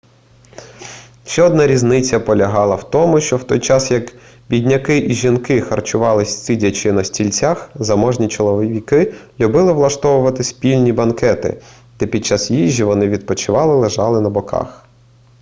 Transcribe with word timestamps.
ще 1.25 1.43
одна 1.43 1.67
різниця 1.67 2.19
полягала 2.19 2.75
в 2.75 2.89
тому 2.91 3.21
що 3.21 3.37
в 3.37 3.43
той 3.43 3.59
час 3.59 3.91
як 3.91 4.13
бідняки 4.49 4.97
і 4.97 5.13
жінки 5.13 5.61
харчувались 5.61 6.43
сидячи 6.45 6.91
на 6.91 7.03
стільцях 7.03 7.69
заможні 7.75 8.27
чоловіки 8.27 9.13
любили 9.39 9.73
влаштовувати 9.73 10.43
спільні 10.43 10.91
банкети 10.93 11.61
де 11.99 12.07
під 12.07 12.25
час 12.25 12.51
їжі 12.51 12.83
вони 12.83 13.07
відпочивали 13.07 13.75
лежачи 13.75 14.21
на 14.21 14.29
боках 14.29 14.85